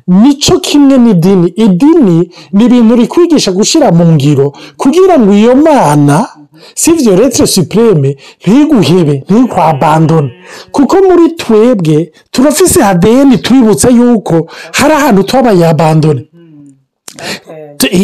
ni 0.08 0.34
cyo 0.36 0.60
kimwe 0.60 0.98
n'idini. 0.98 1.48
Idini 1.56 2.32
ni 2.54 2.66
ibintu 2.66 2.96
rikwigisha 2.96 3.52
gushyira 3.52 3.92
mu 3.92 4.06
ngiro 4.14 4.54
kugira 4.78 5.20
ngo 5.20 5.34
iyo 5.34 5.56
mana 5.56 6.28
si 6.76 6.92
ibyo 6.92 7.16
retre 7.16 7.48
supreme 7.48 8.18
ntiguhebe 8.48 9.24
ntikwabandone 9.30 10.32
kuko 10.72 10.96
muri 11.08 11.30
twebwe 11.42 12.12
turafise 12.32 12.84
adeni 12.84 13.38
twibutsa 13.38 13.90
yuko 13.90 14.48
hari 14.74 14.94
ahantu 14.94 15.24
twabaye 15.24 15.66
abandone 15.68 16.26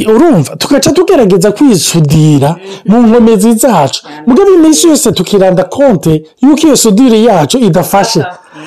urumva 0.07 0.55
tugaca 0.55 0.89
tugerageza 0.93 1.51
kwisudira 1.51 2.55
mu 2.85 2.97
nkomezi 3.07 3.53
zacu. 3.53 4.07
Mugabo 4.27 4.49
iminsi 4.55 4.87
yose 4.87 5.11
tukiranda 5.11 5.63
konte 5.63 6.23
yuko 6.41 6.67
iyo 6.67 6.75
sudire 6.77 7.21
yacu 7.23 7.57
idafashe. 7.57 8.23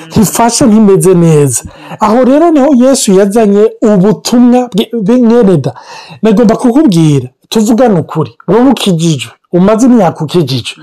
Ntifashe 0.07 0.65
ntimeze 0.65 1.13
neza. 1.13 1.63
Aho 1.99 2.23
rero 2.23 2.51
ni 2.51 2.59
ho 2.59 2.69
yesu 2.85 3.13
yazanye 3.13 3.63
ubutumwa 3.81 4.69
bw'imyenda 5.03 5.73
nagomba 6.21 6.55
kukubwira 6.55 7.27
tuvugane 7.49 7.99
ukuri 7.99 8.31
wowe 8.47 8.69
ukijijwe. 8.71 9.31
Umaze 9.51 9.85
imyaka 9.87 10.23
ukijijwe 10.25 10.81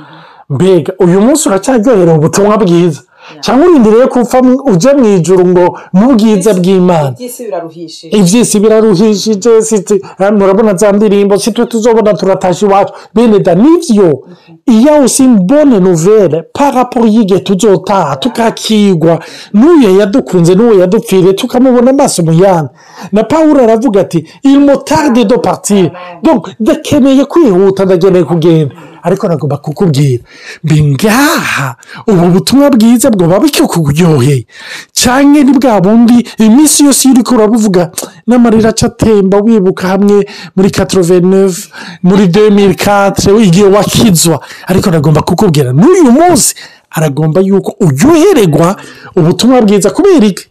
mbega 0.51 0.93
uyu 1.05 1.21
munsi 1.21 1.49
uracyaryohera 1.49 2.13
ubutumwa 2.15 2.57
bwiza. 2.63 3.01
Cyangwa 3.41 3.67
urindiriye 3.69 4.07
ko 4.07 4.19
mu- 4.43 4.63
ujya 4.73 4.95
mu 4.95 5.05
ijoro 5.17 5.45
ngo 5.47 5.79
n'ubwiza 5.95 6.55
bw'imana. 6.55 7.11
by'isi 7.19 7.45
biraruhishije. 7.45 8.17
Ibyisi 8.17 8.61
biraruhishije 8.61 9.63
siti 9.63 9.95
murabona 10.39 10.75
za 10.77 10.93
ndirimbo 10.93 11.39
si 11.39 11.53
twe 11.53 11.67
tuzobona 11.67 12.15
turatashye 12.15 12.67
iwacu. 12.69 12.93
Bene 13.15 13.39
da 13.39 13.55
ni 13.55 13.69
byo 13.91 14.23
iyo 14.67 15.03
usimbone 15.05 15.81
novere 15.81 16.43
paraporo 16.53 17.07
y'igihe 17.07 17.41
tuzotaha 17.41 18.17
tukakigwa. 18.17 19.19
N'uyu 19.55 19.99
yadukunze 19.99 20.55
n'uwo 20.55 20.75
yadupfiriye 20.81 21.33
tukamubona 21.33 21.91
amaso 21.91 22.23
mu 22.23 22.33
yandi. 22.33 22.71
Na 23.13 23.23
paul 23.25 23.61
aravuga 23.61 24.01
ati 24.01 24.27
imotarde 24.43 25.25
do 25.25 25.39
partire 25.39 25.93
donc 26.23 26.49
ndakeneye 26.61 27.25
kwihuta 27.25 27.85
ndakeneye 27.85 28.25
kugenda. 28.25 28.75
Ariko 29.07 29.29
nagomba 29.29 29.57
kukubwira 29.63 30.23
ngaha 30.67 31.77
ubu 32.11 32.27
butumwa 32.35 32.71
bwiza 32.75 33.11
bwoba 33.11 33.39
bityo 33.41 33.67
kuryoheye 33.71 34.47
cyangwa 34.93 35.41
ni 35.45 35.53
bwa 35.59 35.81
bundi 35.81 36.27
iminsi 36.39 36.85
yose 36.85 37.09
iyo 37.09 37.15
uri 37.15 37.23
kurabuvuga 37.23 37.91
n'amarira 38.27 38.71
aca 38.75 38.87
atemba 38.91 39.39
wibuka 39.39 39.89
hamwe 39.89 40.27
muri 40.57 40.71
katoroveneve 40.71 41.61
muri 42.03 42.27
demiri 42.29 42.75
katire 42.75 43.39
igihe 43.47 43.67
wakizwa. 43.71 44.41
Ariko 44.67 44.91
nagomba 44.91 45.23
kukubwira 45.23 45.73
n'uyu 45.73 46.11
munsi 46.13 46.55
aragomba 46.91 47.41
yuko 47.41 47.75
uryohererwa 47.81 48.77
ubutumwa 49.17 49.63
bwiza 49.63 49.91
kubera 49.91 50.27
iki? 50.27 50.45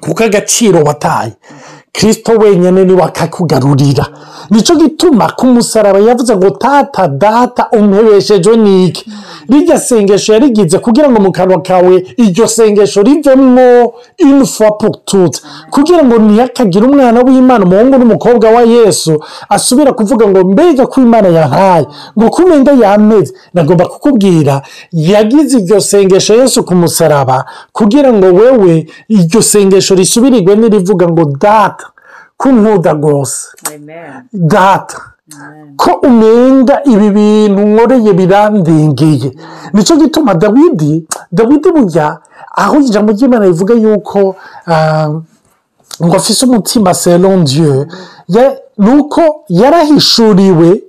Kuko 0.00 0.24
agaciro 0.24 0.82
wataye. 0.82 1.32
Kirisito 1.92 2.32
wenyine 2.32 2.84
ni 2.84 2.92
we 2.92 3.02
akakugarurira 3.02 4.06
ni 4.50 4.62
cyo 4.62 4.76
gituma 4.76 5.28
ku 5.36 5.46
musaraba 5.46 5.98
yavuze 5.98 6.36
ngo 6.36 6.50
tata 6.50 7.08
data 7.08 7.68
umpebesheje 7.72 8.56
niki 8.56 9.10
rirya 9.48 9.78
sengesho 9.80 10.32
yarigize 10.32 10.78
kugira 10.78 11.10
ngo 11.10 11.20
mu 11.20 11.32
kanwa 11.32 11.62
kawe 11.62 12.06
iryo 12.16 12.46
sengesho 12.48 13.02
rivemo 13.02 13.92
inufa 14.18 14.70
pututse 14.70 15.42
kugira 15.70 16.04
ngo 16.04 16.18
ntihakagire 16.18 16.86
umwana 16.86 17.20
w'imana 17.20 17.64
umuhungu 17.64 17.98
n'umukobwa 17.98 18.50
wa 18.50 18.62
yesu 18.62 19.22
asubira 19.48 19.92
kuvuga 19.92 20.28
ngo 20.28 20.44
mbega 20.44 20.86
ko 20.86 21.00
imana 21.00 21.28
yahaye 21.28 21.86
ngo 22.18 22.30
kumenya 22.30 22.72
yameze? 22.72 23.34
Nagomba 23.54 23.84
kukubwira 23.86 24.62
yagize 24.92 25.58
iryo 25.58 25.80
sengesho 25.80 26.34
yesu 26.34 26.64
ku 26.64 26.74
musaraba 26.74 27.44
kugira 27.72 28.12
ngo 28.12 28.26
wewe 28.26 28.86
iryo 29.08 29.42
sengesho 29.42 29.94
risubirirwe 29.94 30.56
n'irivuga 30.56 31.06
ngo 31.08 31.24
data 31.40 31.79
ko 32.40 32.48
nkuda 32.52 32.92
rwose 32.96 33.52
data 34.32 34.98
ko 35.76 35.90
umenga 36.08 36.80
ibi 36.84 37.08
bintu 37.10 37.60
nkoreye 37.70 38.12
birandengeye. 38.12 39.28
Nicyo 39.72 39.96
gituma 39.96 40.34
dawidi 40.34 41.06
dawidi 41.32 41.68
burya 41.70 42.18
aho 42.56 42.80
ijambo 42.80 43.12
ry'imana 43.12 43.44
rivuga 43.46 43.74
yuko 43.74 44.36
ah, 44.66 45.08
ngo 46.02 46.14
afise 46.16 46.46
umutima 46.46 46.94
selon 46.94 47.44
dieu 47.44 47.86
ya- 48.28 48.56
ni 48.78 48.90
uko 49.00 49.44
yarahishuriwe 49.48 50.82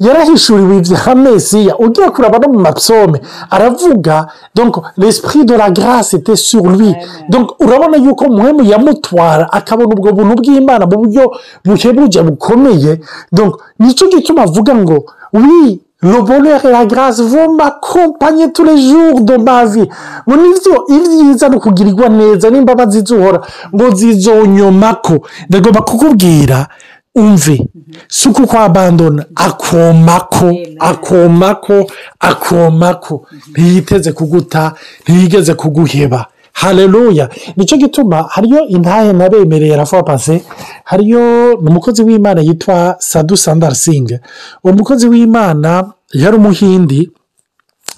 yarahishuriwe 0.00 0.76
ibya 0.78 1.14
mesiya 1.14 1.78
ugiye 1.78 2.10
kuraba 2.10 2.38
no 2.38 2.52
mu 2.52 2.60
mapsome 2.60 3.20
aravuga 3.50 4.26
donc 4.54 4.76
l'esprit 4.96 5.44
de 5.44 5.54
la 5.54 5.70
grâce 5.70 6.14
était 6.14 6.36
sur 6.36 6.66
lui. 6.66 6.94
Donc 7.28 7.50
urabona 7.60 7.96
yuko 7.96 8.28
muhemu 8.28 8.62
yamutwara 8.64 9.48
akabona 9.52 9.94
ubwo 9.94 10.12
buntu 10.12 10.42
bw'imana 10.42 10.86
mu 10.86 10.96
buryo 10.98 11.30
buhebuje 11.64 12.22
bukomeye. 12.22 13.00
Donc 13.32 13.56
ni 13.78 13.94
cyo 13.94 14.08
gituma 14.08 14.42
avuga 14.42 14.74
ngo 14.74 15.04
oui 15.32 15.80
le 16.02 16.20
bonheur 16.22 16.64
et 16.64 16.70
la 16.70 16.84
grâce 16.84 17.20
vont 17.20 17.54
m'accompagner 17.54 18.52
tous 18.52 18.64
les 18.64 18.76
jours 18.78 19.22
de 19.22 19.36
ma 19.36 19.64
vie. 19.64 19.88
Ngo 20.28 20.36
nivyo 20.36 20.84
ibyiza 20.88 21.48
no 21.48 21.58
kugirirwa 21.58 22.08
neza 22.08 22.50
n'imbabazi 22.50 23.00
zuhora 23.06 23.40
ngo 23.74 23.94
zizonyomako. 23.94 25.26
Ndagomba 25.48 25.80
kukubwira 25.80 26.68
umve. 27.16 27.66
Si 28.08 28.28
uko 28.28 28.46
kwabandona 28.46 29.24
akomako 29.34 30.54
akomako 30.78 31.86
akomako. 32.20 33.26
Ntiyiteze 33.50 34.12
kuguta 34.12 34.72
ntiyigeze 35.08 35.54
kuguheba. 35.54 36.26
Hareruya 36.52 37.28
ni 37.56 37.64
cyo 37.64 37.76
gituma 37.76 38.22
hariyo 38.22 38.60
intahe 38.68 39.12
nabemereye 39.12 39.76
rafuwa 39.76 40.02
pase. 40.02 40.42
Hariyo 40.84 41.54
umukozi 41.54 42.02
w'imana 42.02 42.40
yitwa 42.40 42.96
sadu 42.98 43.36
sandarisinge 43.36 44.20
uwo 44.64 44.72
mukozi 44.74 45.08
w'imana 45.08 45.92
yari 46.12 46.36
umuhindi 46.36 47.10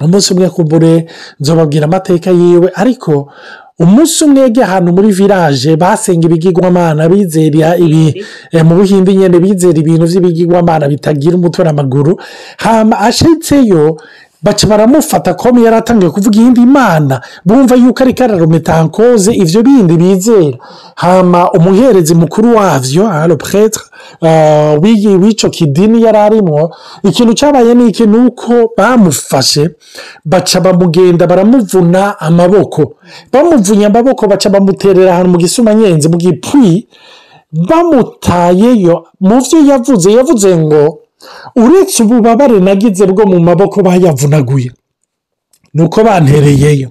umunsi 0.01 0.35
umwe 0.35 0.49
kumbure 0.51 1.07
nzobabwira 1.41 1.85
amateka 1.87 2.31
yiwe 2.31 2.71
ariko 2.75 3.33
umunsi 3.79 4.25
umwe 4.25 4.41
yagiye 4.41 4.65
ahantu 4.67 4.91
muri 4.97 5.09
village 5.19 5.77
basenga 5.77 6.27
ibigirwamana 6.27 7.09
bizera 7.09 7.77
ibi 7.79 8.25
mu 8.67 8.75
buhinde 8.79 9.15
nyine 9.15 9.39
bizera 9.45 9.79
ibintu 9.79 10.05
by'ibigirwamana 10.11 10.89
bitagira 10.89 11.35
umutwe 11.39 11.63
n'amaguru 11.65 12.13
hama 12.65 12.99
ashitseyo 13.09 13.97
baca 14.43 14.67
baramufata 14.67 15.35
komi 15.35 15.65
yari 15.65 15.77
atangiye 15.77 16.11
kuvuga 16.11 16.39
iyindi 16.41 16.61
mana 16.67 17.21
bumva 17.45 17.75
yuko 17.77 18.03
ariko 18.03 18.25
ararumetankoze 18.25 19.33
ibyo 19.35 19.63
bindi 19.63 19.97
bizera. 19.97 20.59
Hama 20.95 21.51
umuherezi 21.53 22.15
mukuru 22.15 22.57
wabyo 22.57 23.07
hano 23.07 23.37
puretre 23.37 23.83
w'icyo 25.23 25.51
kidini 25.51 26.03
yari 26.03 26.19
arimo 26.19 26.71
ikintu 27.03 27.35
cyabaye 27.35 27.75
ni 27.75 27.89
iki? 27.89 28.07
Ni 28.07 28.17
uko 28.19 28.71
bamufashe 28.77 29.71
baca 30.25 30.61
bamugenda 30.61 31.27
baramuvuna 31.27 32.21
amaboko. 32.21 32.95
Bamuvunye 33.33 33.87
amaboko 33.87 34.27
baca 34.27 34.49
bamuterera 34.51 35.13
ahantu 35.13 35.31
mu 35.31 35.39
gisumanyenzi 35.39 36.09
mu 36.09 36.17
gipwi 36.17 36.87
bamutayeyo. 37.53 39.05
Mu 39.21 39.41
byo 39.43 39.59
yavuze 39.71 40.13
yavuze 40.13 40.57
ngo 40.57 40.99
uretse 41.57 42.03
ububabare 42.03 42.61
nagize 42.61 43.07
bwo 43.07 43.27
mu 43.27 43.41
maboko 43.41 43.83
bayavunaguye 43.83 44.71
ni 45.75 45.83
uko 45.83 46.05
bantereyeyo. 46.05 46.89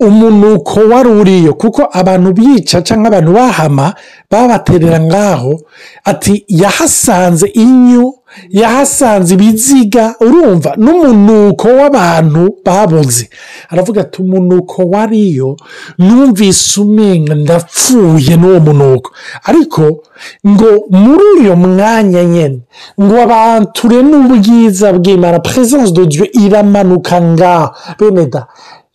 Umunuko 0.00 0.80
wari 0.80 1.08
uriyo 1.08 1.54
kuko 1.54 1.88
abantu 1.92 2.32
bica 2.32 2.82
cyangwa 2.82 3.06
abantu 3.08 3.32
bahama 3.32 3.94
babaterera 4.30 5.00
ngaho 5.00 5.60
ati 6.04 6.44
yahasanze 6.48 7.46
inyu 7.46 8.12
yahasanze 8.60 9.30
ibiziga 9.34 10.04
urumva 10.26 10.70
n'umunuko 10.84 11.66
w'abantu 11.78 12.42
babuze 12.66 13.24
aravuga 13.72 13.98
ati 14.04 14.16
umunuko 14.24 14.78
wariyo 14.92 15.50
numvise 15.98 16.80
umenga 16.84 17.34
ndapfuye 17.34 18.32
n'uwo 18.36 18.60
munuko. 18.66 19.08
Ariko 19.48 19.82
ngo 20.50 20.68
muri 21.02 21.24
uyu 21.38 21.54
mwanya 21.64 22.22
nyine 22.32 22.58
ngo 23.02 23.14
abanture 23.24 23.98
n'ubwiza 24.08 24.86
bw'imana 24.96 25.38
perezidansi 25.46 25.92
do 25.96 26.04
diyo 26.10 26.26
iramanuka 26.44 27.16
ngaho 27.30 27.68
bene 27.98 28.26
da 28.32 28.42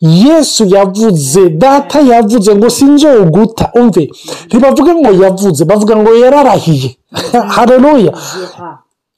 yesu 0.01 0.63
yavuze 0.75 1.49
data 1.49 1.99
yavuze 2.11 2.55
ngo 2.55 2.69
sinzoguta. 2.69 3.65
Umve 3.79 4.03
ntibavuga 4.47 4.91
ngo 4.95 5.11
yavuze 5.23 5.61
bavuga 5.69 5.93
ngo 5.99 6.11
yararahiye. 6.23 6.89
Hareruya 7.55 8.11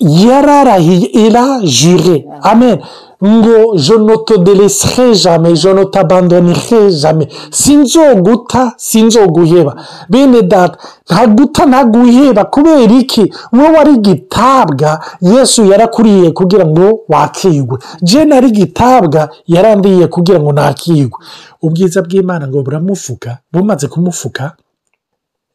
yararahiye 0.01 1.08
irajure 1.08 2.25
amen. 2.41 2.79
Ngo 3.25 3.75
jonotoderesire 3.77 5.15
jame 5.15 5.53
jonotabandonire 5.53 6.91
jame 6.91 7.27
sinzoguta 7.51 8.74
sinzoguheba 8.77 9.75
bene 10.10 10.41
data 10.41 10.77
ntaguta 11.05 11.65
ntaguheba 11.65 12.46
kubera 12.46 12.93
iki 12.93 13.34
wowe 13.53 13.70
wari 13.77 13.98
gitabwa 13.98 15.00
yesu 15.22 15.65
yarakuriye 15.65 16.31
kugira 16.31 16.65
ngo 16.65 17.00
wakigwe. 17.10 17.77
Jena 18.01 18.36
ari 18.38 18.51
gitabwa 18.51 19.29
yarandiye 19.48 20.08
kugira 20.08 20.39
ngo 20.39 20.51
nakigwe. 20.53 21.20
Ubwiza 21.62 22.01
bw'imana 22.01 22.48
ngo 22.48 22.63
buramufuka 22.63 23.38
bumaze 23.53 23.88
kumufuka. 23.88 24.51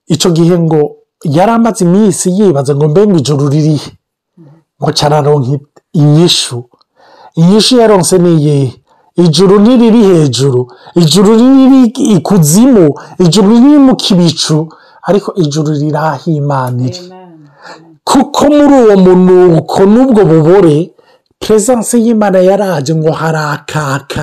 Icyo 0.07 0.31
gihe 0.31 0.59
ngo 0.59 0.97
yari 1.25 1.51
amaze 1.53 1.85
iminsi 1.85 2.31
yibaza 2.41 2.75
ngo 2.77 2.89
mbe 2.89 3.07
ngo 3.07 3.17
ijoro 3.19 3.49
ririhe? 3.49 3.91
Ngo 4.83 4.91
cyararonke 4.93 5.61
inyishu 5.93 6.65
inyishu 7.41 7.77
yaronse 7.81 8.19
ni 8.19 8.31
iyihe 8.37 8.73
ijuru 9.25 9.55
ntiriri 9.61 10.03
hejuru 10.05 10.61
ijuru 10.95 11.31
riri 11.41 11.83
ikuzimu 12.17 12.87
ijuru 13.25 13.49
riri 13.51 13.79
mu 13.87 13.95
kibicu 13.97 14.69
ariko 15.09 15.35
ijuru 15.35 15.71
riri 15.73 15.97
aho 15.97 16.31
imana 16.31 16.83
iri. 16.89 17.01
Kuko 18.05 18.45
muri 18.57 18.75
uwo 18.83 18.97
munuko 18.97 19.81
n'ubwo 19.93 20.21
bubore 20.31 20.91
perezidansi 21.41 21.97
y'imana 22.07 22.39
yaraje 22.39 22.95
ngo 22.95 23.11
harakaka. 23.13 24.23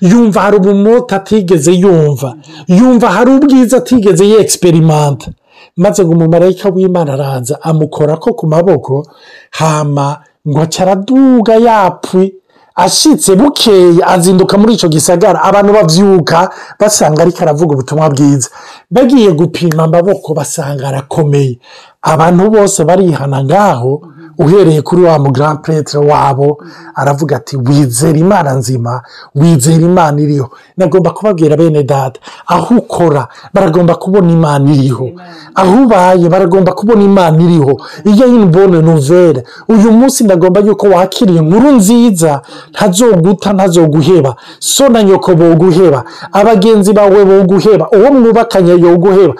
Yumva 0.00 0.40
hari 0.40 0.56
ubumota 0.56 1.16
atigeze 1.16 1.72
yumva 1.72 2.34
yumva 2.68 3.08
hari 3.10 3.30
ubwiza 3.36 3.76
atigeze 3.76 4.24
yegiseperimanta 4.28 5.30
maze 5.76 6.04
ngo 6.04 6.12
umumarayika 6.12 6.68
w'imana 6.68 7.12
araza 7.12 7.62
amukora 7.62 8.16
ko 8.16 8.32
ku 8.32 8.46
maboko 8.46 9.06
hama 9.50 10.20
ngo 10.48 10.66
cyaraduga 10.66 11.54
yapfuye. 11.56 12.32
Ashyitse 12.74 13.36
bukeye 13.36 14.00
azinduka 14.04 14.56
muri 14.58 14.72
icyo 14.74 14.88
gisagara. 14.88 15.42
Abantu 15.44 15.72
babyuka 15.72 16.50
basanga 16.80 17.22
ariko 17.22 17.38
aravuga 17.42 17.74
ubutumwa 17.74 18.08
bwiza. 18.10 18.48
Bagiye 18.90 19.32
gupima 19.32 19.82
amaboko 19.84 20.34
basanga 20.34 20.88
arakomeye. 20.88 21.58
Abantu 22.02 22.50
bose 22.50 22.84
barihana 22.84 23.44
ngaho 23.44 24.02
uhereye 24.38 24.82
kuri 24.82 25.02
wa 25.02 25.18
mugarampuretere 25.18 26.06
wabo 26.06 26.58
aravuga 26.94 27.36
ati 27.36 27.56
wizera 27.56 28.18
imana 28.18 28.52
nzima 28.52 29.02
wizera 29.34 29.82
imana 29.84 30.20
iriho. 30.20 30.50
Nagomba 30.76 31.10
kubabwira 31.10 31.56
bene 31.56 31.82
data 31.82 32.20
aho 32.46 32.74
ukora 32.74 33.28
baragomba 33.54 33.94
kubona 33.94 34.32
imana 34.32 34.70
iriho. 34.72 35.10
Aho 35.54 35.82
ubaye 35.82 36.28
baragomba 36.28 36.72
kubona 36.72 37.02
imana 37.04 37.42
iriho. 37.42 37.80
Iyo 38.04 38.26
y'imbone 38.26 38.82
nuvere. 38.82 39.44
Uyu 39.68 39.92
munsi 39.92 40.24
ndagomba 40.24 40.60
yuko 40.60 40.86
wakiriye 40.86 41.38
inkuru 41.38 41.70
nziza 41.70 42.40
ntazoguta 42.70 43.52
ntazoguheba. 43.52 44.36
So 44.58 44.88
na 44.88 45.02
nyoko 45.02 45.34
boguheba. 45.34 46.04
Abagenzi 46.32 46.92
bawe 46.92 47.24
boguheba. 47.24 47.88
Uwo 47.90 48.10
mwubakanye 48.12 48.70
yoguheba. 48.72 49.34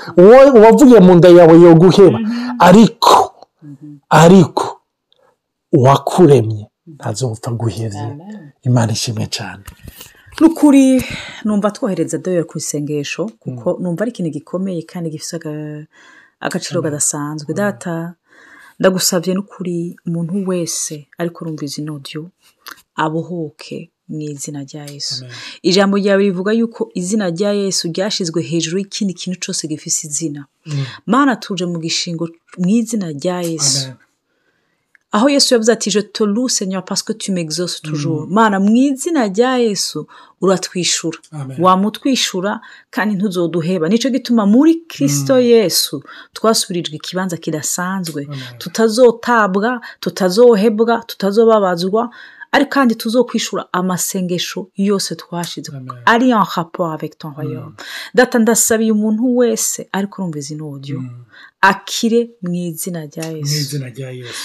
Uwavuye 0.57 1.00
mu 1.00 1.14
nda 1.14 1.28
yawe 1.28 1.61
yoguheba. 1.61 2.18
Ariko 2.59 3.33
ariko 4.11 4.64
uwakuremye. 5.73 6.67
Ntazopfa 6.87 7.51
guhebye 7.51 8.07
imana 8.63 8.93
ishimwe 8.93 9.27
cyane 9.37 9.63
ni 10.41 10.47
ukuri 10.47 11.05
numva 11.45 11.71
twohereza 11.71 12.19
doyari 12.19 12.45
ku 12.51 12.59
isengesho 12.59 13.23
kuko 13.43 13.79
numva 13.81 14.03
ari 14.03 14.11
ikintu 14.11 14.31
gikomeye 14.37 14.83
kandi 14.83 15.11
gifite 15.15 15.37
agaciro 16.41 16.83
kadasanzwe 16.83 17.55
data 17.55 18.15
ndagusabye 18.79 19.35
n'ukuri 19.35 19.97
umuntu 20.07 20.35
wese 20.49 20.95
ariko 21.21 21.45
rumva 21.45 21.65
izi 21.65 21.83
nodiyo 21.87 22.23
abohoke 23.05 23.91
mu 24.09 24.21
izina 24.21 24.61
rya 24.67 24.85
yesu. 24.95 25.25
Ijambo 25.63 25.97
ryawe 26.03 26.23
rivuga 26.25 26.53
yuko 26.53 26.91
izina 26.95 27.31
rya 27.31 27.53
yesu 27.53 27.83
ryashyizwe 27.93 28.43
hejuru 28.43 28.79
y'ikindi 28.79 29.15
kintu 29.15 29.39
cyose 29.43 29.63
gifite 29.71 30.01
izina. 30.09 30.47
Mana 31.07 31.37
tuje 31.37 31.65
mu 31.67 31.79
gishingo 31.85 32.25
mu 32.59 32.69
izina 32.69 33.07
rya 33.15 33.41
yesu. 33.41 33.93
Aho 35.12 35.29
yesu 35.29 35.55
yavuze 35.55 35.72
ati 35.72 35.90
je 35.90 36.03
toru 36.03 36.48
senyora 36.48 36.83
pasike 36.83 37.14
tumegizose 37.14 37.81
tujuru 37.83 38.27
mana 38.31 38.61
mu 38.61 38.77
izina 38.77 39.27
rya 39.29 39.57
yesu 39.59 40.07
uratwishyura 40.40 41.18
wamutwishyura 41.59 42.61
kandi 42.90 43.14
ntuzoduheba. 43.14 43.88
Nicyo 43.88 44.11
gituma 44.11 44.46
muri 44.46 44.75
kirisito 44.90 45.40
yesu 45.40 46.03
twasubirijwe 46.33 46.96
ikibanza 46.96 47.37
kidasanzwe. 47.37 48.20
Tutazotabwa 48.59 49.81
tutazohebwa 50.01 51.05
tutazobabazwa 51.07 52.11
ariko 52.53 52.70
kandi 52.70 52.94
tuzokwishyura 52.94 53.62
amasengesho 53.72 54.68
yose 54.77 55.14
twashize. 55.16 55.72
Ari 56.05 56.31
en 56.31 56.44
rapport 56.57 56.92
avec 56.92 57.18
ton 57.18 57.33
royaume. 57.37 57.75
Data 58.14 58.38
ndasabiye 58.38 58.92
umuntu 58.92 59.37
wese 59.37 59.88
ariko 59.92 60.22
urumva 60.22 60.38
izi 60.38 60.55
nodiyo 60.55 61.03
akire 61.62 62.31
mu 62.42 62.55
izina 62.55 63.07
rya 63.07 63.25
yesu. 63.31 63.55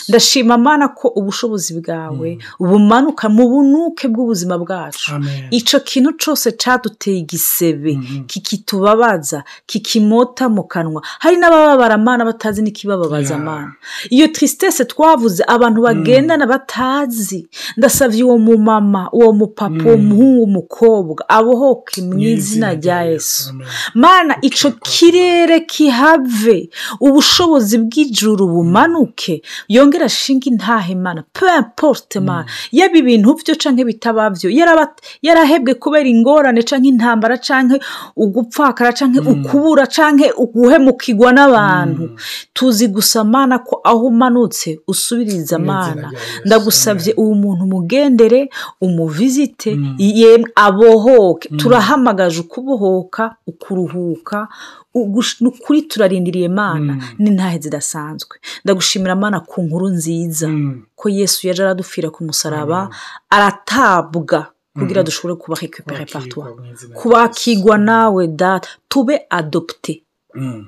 ndashima 0.10 0.54
amana 0.54 0.88
ko 0.94 1.08
ubushobozi 1.20 1.74
bwawe 1.82 2.38
bumanuka 2.60 3.26
mu 3.30 3.44
bunuke 3.50 4.06
bw'ubuzima 4.08 4.58
bwacu. 4.58 5.12
Icyo 5.52 5.80
kintu 5.80 6.12
cyose 6.22 6.52
cyaduteye 6.62 7.18
igisebe 7.26 7.98
kikitubabaza 8.30 9.44
kikimota 9.66 10.50
mu 10.50 10.64
kanwa. 10.64 11.02
Hari 11.20 11.38
n'abababara 11.38 11.96
amana 11.96 12.26
batazi 12.26 12.62
n'ikibababaza 12.62 13.36
amana 13.36 13.74
iyo 14.10 14.28
tirisitese 14.28 14.86
twavuze 14.86 15.44
abantu 15.48 15.82
bagendana 15.82 16.46
batazi. 16.48 17.48
Ndasabye 17.78 18.24
uwo 18.24 18.38
mumama 18.38 19.10
uwo 19.12 19.34
mupapa 19.34 19.84
uwo 19.86 19.98
muhungu 19.98 20.44
umukobwa 20.44 21.26
abohoke 21.30 22.02
mu 22.02 22.20
izina 22.20 22.74
rya 22.78 23.02
yesu. 23.04 23.54
Mana 23.94 24.38
icyo 24.42 24.72
kirere 24.86 25.60
kihave. 25.66 26.70
Ubushobozi 27.10 27.78
bw'ijuru 27.84 28.44
bumanuke 28.54 29.42
yongere 29.76 30.06
ashinga 30.06 30.46
intahe 30.52 30.96
mana 30.96 31.24
peu 31.34 31.48
importe 31.60 32.20
mana 32.20 32.46
yaba 32.72 32.98
ibintu 32.98 33.36
byo 33.40 33.54
canke 33.62 33.84
bitaba 33.90 34.30
byo 34.36 34.50
yarahebwe 35.26 35.74
kubera 35.82 36.08
ingorane 36.10 36.62
canke 36.70 36.88
intambara 36.90 37.38
canke 37.38 37.80
ugupfakara 38.16 38.92
canke 38.98 39.20
ukubura 39.20 39.86
canke 39.88 40.32
uguhemukirwa 40.38 41.30
n'abantu. 41.34 42.04
Tuzi 42.54 42.88
gusa 42.88 43.24
mana 43.24 43.60
ko 43.60 43.82
aho 43.84 44.08
umanutse 44.08 44.80
usubiriza 44.88 45.58
Mu 45.60 45.64
izina 45.64 45.74
mana 45.74 46.08
rya 46.10 46.20
Yesu. 46.20 46.42
ndagusabye 46.46 47.12
uwo 47.18 47.34
muntu 47.36 47.64
umugendere 47.64 48.50
umuvizite 48.82 49.72
yemwe 49.98 50.52
abohoke. 50.56 51.50
Turahamagaje 51.58 52.40
ukubohoka 52.42 53.36
ukuruhuka 53.48 54.48
ukuri 54.94 55.82
turarindiriye 55.82 56.48
mana 56.50 56.97
n'intahe 57.20 57.58
zidasanzwe. 57.64 58.38
Ndagushimira 58.64 59.16
mana 59.16 59.40
ku 59.40 59.58
nkuru 59.66 59.88
nziza. 59.98 60.48
Ko 60.96 61.06
yesu 61.10 61.48
yaje 61.48 61.62
aradupfira 61.64 62.08
ku 62.10 62.24
musaraba 62.28 62.90
aratabwa 63.30 64.40
kugira 64.78 65.04
dushobore 65.04 65.36
kuba 65.42 65.56
izina 65.58 66.04
rya 66.06 66.46
kubakigwa 66.98 67.76
nawe 67.78 68.28
data. 68.28 68.70
Tube 68.90 69.16
adopte. 69.30 70.04
Mm. 70.36 70.66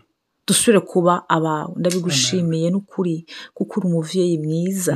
dusubire 0.49 0.79
kuba 0.81 1.29
abawe. 1.29 1.73
Ndabigushimiye 1.77 2.67
n'ukuri 2.73 3.25
kuko 3.53 3.71
uri 3.79 3.85
umuvyeyi 3.87 4.37
mwiza. 4.43 4.95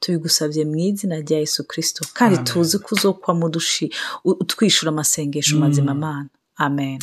Tubigusabye 0.00 0.62
mu 0.70 0.76
izina 0.78 1.16
rya 1.24 1.38
yesu 1.44 1.66
kirisito 1.68 2.02
kandi 2.14 2.36
tuzi 2.46 2.78
ko 2.78 2.88
uzokwa 2.94 3.34
dushi 3.54 3.90
utwishyura 4.24 4.90
amasengesho 4.94 5.56
mazima 5.58 5.94
mana. 5.94 6.28
Amen. 6.56 6.98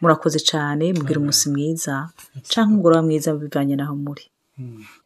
Murakoze 0.00 0.38
cyane 0.40 0.92
mubwira 0.92 1.20
umunsi 1.20 1.48
mwiza 1.50 2.08
cyangwa 2.50 2.72
umugoroba 2.72 3.02
mwiza 3.02 3.34
bivanye 3.34 3.74
n'aho 3.76 3.96
muri. 3.96 4.24